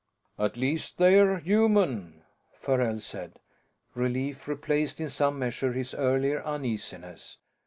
[0.39, 2.23] "At least they're human,"
[2.59, 3.33] Farrell said.
[3.93, 7.37] Relief replaced in some measure his earlier uneasiness.